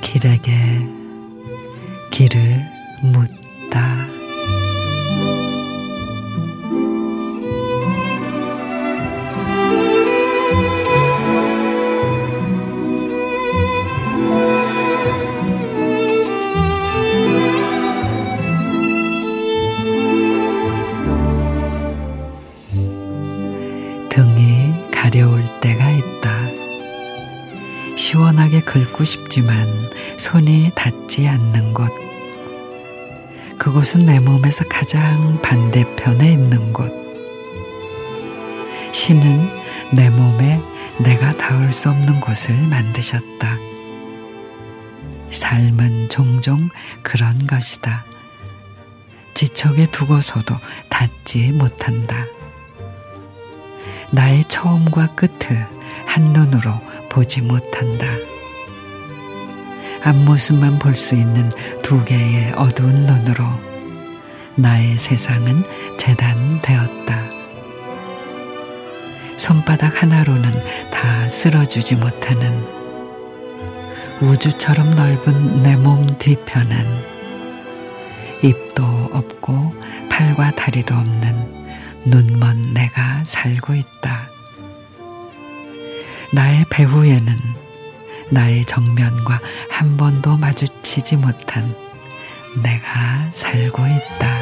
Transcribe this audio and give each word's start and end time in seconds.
길에게 0.00 0.52
길을 2.10 2.64
묻다. 3.02 4.06
가려울 25.86 25.86
때가 25.86 25.90
있다. 25.90 26.46
시원하게 27.96 28.60
긁고 28.60 29.04
싶지만 29.04 29.66
손이 30.18 30.72
닿지 30.74 31.28
않는 31.28 31.72
곳. 31.72 31.90
그곳은 33.58 34.06
내 34.06 34.18
몸에서 34.18 34.64
가장 34.68 35.40
반대편에 35.40 36.32
있는 36.32 36.72
곳. 36.72 36.92
신은 38.92 39.48
내 39.92 40.10
몸에 40.10 40.60
내가 40.98 41.32
닿을 41.32 41.72
수 41.72 41.90
없는 41.90 42.20
곳을 42.20 42.54
만드셨다. 42.54 43.56
삶은 45.30 46.08
종종 46.08 46.70
그런 47.02 47.46
것이다. 47.46 48.04
지척에 49.34 49.86
두고서도 49.86 50.56
닿지 50.88 51.52
못한다. 51.52 52.24
나의 54.10 54.44
처음과 54.44 55.14
끝을 55.14 55.75
한눈으로 56.20 56.72
보지 57.10 57.42
못한다. 57.42 58.06
앞모습만 60.02 60.78
볼 60.78 60.96
수 60.96 61.14
있는 61.14 61.50
두 61.82 62.04
개의 62.04 62.52
어두운 62.54 63.04
눈으로 63.06 63.44
나의 64.54 64.96
세상은 64.96 65.62
재단되었다. 65.98 67.26
손바닥 69.36 70.02
하나로는 70.02 70.50
다 70.90 71.28
쓸어주지 71.28 71.96
못하는 71.96 72.64
우주처럼 74.22 74.94
넓은 74.94 75.62
내 75.62 75.76
몸 75.76 76.06
뒤편은 76.18 76.86
입도 78.42 79.10
없고 79.12 79.74
팔과 80.08 80.52
다리도 80.52 80.94
없는 80.94 81.66
눈먼 82.06 82.72
내가 82.72 83.22
살고 83.24 83.74
있다. 83.74 84.05
나의 86.32 86.64
배후에는 86.70 87.36
나의 88.30 88.64
정면과 88.64 89.40
한 89.68 89.96
번도 89.96 90.36
마주치지 90.36 91.16
못한 91.16 91.74
내가 92.62 93.30
살고 93.32 93.82
있다. 93.86 94.36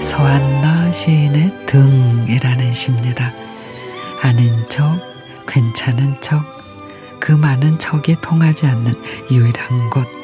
서한나 0.00 0.92
시인의 0.92 1.66
등이라는 1.66 2.72
시입니다. 2.72 3.32
아는 4.22 4.68
척, 4.68 5.00
괜찮은 5.46 6.20
척, 6.20 6.44
그 7.18 7.32
많은 7.32 7.78
척이 7.78 8.16
통하지 8.20 8.66
않는 8.66 8.94
유일한 9.30 9.90
곳. 9.90 10.19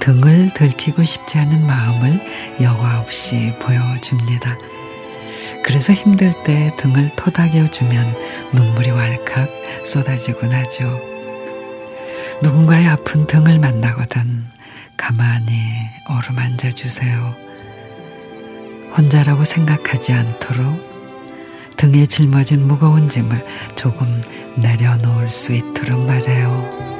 등을 0.00 0.52
들키고 0.54 1.04
싶지 1.04 1.38
않은 1.38 1.66
마음을 1.66 2.20
여과 2.60 3.00
없이 3.00 3.52
보여줍니다. 3.60 4.56
그래서 5.64 5.92
힘들 5.92 6.34
때 6.44 6.74
등을 6.76 7.16
토닥여주면 7.16 8.14
눈물이 8.52 8.90
왈칵 8.90 9.48
쏟아지곤 9.84 10.52
하죠. 10.52 11.00
누군가의 12.42 12.88
아픈 12.88 13.26
등을 13.26 13.58
만나거든 13.58 14.44
가만히 14.96 15.62
어루만져 16.06 16.70
주세요. 16.70 17.34
혼자라고 18.96 19.44
생각하지 19.44 20.12
않도록 20.12 20.94
등에 21.76 22.06
짊어진 22.06 22.66
무거운 22.66 23.08
짐을 23.08 23.44
조금 23.74 24.20
내려놓을 24.56 25.30
수 25.30 25.52
있도록 25.52 26.06
말해요. 26.06 26.93